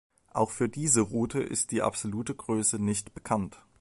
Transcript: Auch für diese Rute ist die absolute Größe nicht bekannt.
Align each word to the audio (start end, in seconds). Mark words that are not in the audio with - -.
Auch 0.33 0.49
für 0.49 0.67
diese 0.67 1.01
Rute 1.01 1.41
ist 1.43 1.69
die 1.71 1.83
absolute 1.83 2.33
Größe 2.33 2.79
nicht 2.79 3.13
bekannt. 3.13 3.63